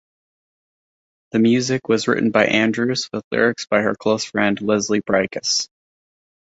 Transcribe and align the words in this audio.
The 1.29 1.37
music 1.37 1.87
was 1.87 2.07
written 2.07 2.31
by 2.31 2.45
Andrews 2.47 3.07
with 3.13 3.23
lyrics 3.31 3.67
by 3.67 3.81
her 3.81 3.93
close 3.93 4.23
friend 4.25 4.59
Leslie 4.59 5.01
Bricusse. 5.03 5.69